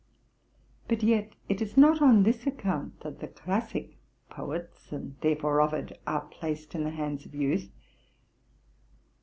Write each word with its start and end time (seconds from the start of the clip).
But 0.87 1.03
yet 1.03 1.35
it 1.47 1.61
is 1.61 1.77
not 1.77 2.01
on 2.01 2.23
this 2.23 2.47
account 2.47 3.01
that 3.01 3.19
the 3.19 3.27
classic 3.27 3.99
poets, 4.31 4.91
and 4.91 5.15
therefore 5.21 5.61
Ovid, 5.61 5.95
are 6.07 6.25
placed 6.25 6.73
in 6.73 6.83
the 6.83 6.89
hands 6.89 7.27
of 7.27 7.35
youth. 7.35 7.69